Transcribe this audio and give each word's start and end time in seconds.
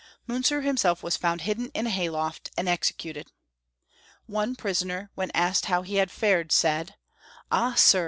Miinzer 0.27 0.63
himself 0.65 1.03
was 1.03 1.15
found 1.15 1.41
hidden 1.41 1.69
in 1.75 1.85
a 1.85 1.91
hayloft 1.91 2.49
and 2.57 2.67
executed. 2.67 3.31
One 4.25 4.55
prisoner, 4.55 5.11
when 5.13 5.29
asked 5.35 5.65
how 5.65 5.83
he 5.83 5.97
had 5.97 6.09
fared, 6.09 6.51
said," 6.51 6.95
Ah, 7.51 7.75
sir 7.75 7.99